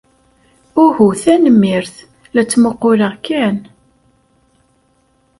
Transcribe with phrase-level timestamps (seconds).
[0.83, 1.95] Uhu, tanemmirt.
[2.33, 3.57] La ttmuqquleɣ kan.